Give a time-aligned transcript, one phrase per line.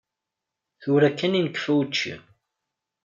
[0.81, 2.13] Tura kan i nekfa učči.